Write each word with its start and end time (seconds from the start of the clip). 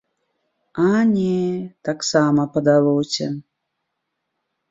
А 0.85 1.01
не, 1.09 1.33
таксама 1.89 2.41
падалося. 2.55 3.27